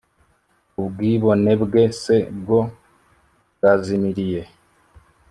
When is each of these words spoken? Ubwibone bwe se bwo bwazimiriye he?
Ubwibone 0.81 1.51
bwe 1.63 1.83
se 2.01 2.17
bwo 2.39 2.59
bwazimiriye 3.55 4.41
he? 4.47 4.53